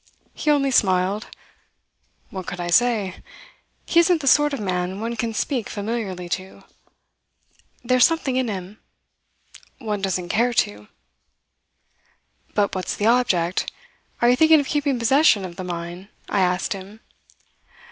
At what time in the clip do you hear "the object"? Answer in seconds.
12.95-13.71